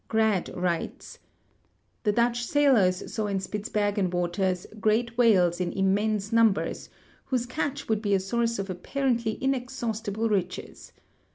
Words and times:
Grad 0.07 0.49
writes:" 0.57 1.19
The 2.05 2.11
Dutch 2.11 2.43
sailors 2.43 3.13
saw 3.13 3.27
in 3.27 3.37
Spitzbergen 3.37 4.09
wateTs 4.09 4.79
great 4.79 5.15
whales 5.15 5.61
in 5.61 5.71
immense 5.73 6.31
numbers, 6.33 6.89
whose 7.25 7.45
calch 7.45 7.87
would 7.87 8.01
be 8.01 8.15
a 8.15 8.19
source 8.19 8.57
of 8.57 8.71
apparently 8.71 9.37
inexhaustible 9.39 10.27
riches. 10.27 10.91